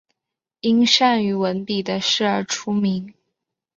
[0.61, 3.13] 因善于文笔的事而出名。